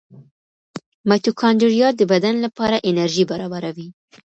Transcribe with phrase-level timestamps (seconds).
[1.07, 3.87] مایټوکونډریا د بدن لپاره انرژي برابروي.